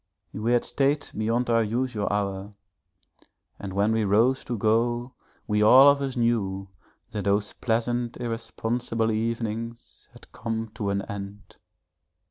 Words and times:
We 0.33 0.53
had 0.53 0.65
stayed 0.65 1.07
beyond 1.15 1.47
our 1.51 1.61
usual 1.61 2.07
hour 2.09 2.55
and 3.59 3.71
when 3.71 3.91
we 3.91 4.03
rose 4.03 4.43
to 4.45 4.57
go 4.57 5.13
we 5.45 5.61
all 5.61 5.91
of 5.91 6.01
us 6.01 6.17
knew 6.17 6.69
that 7.11 7.25
those 7.25 7.53
pleasant 7.53 8.17
irresponsible 8.17 9.11
evenings 9.11 10.09
had 10.13 10.31
come 10.31 10.69
to 10.73 10.89
an 10.89 11.03
end. 11.03 11.57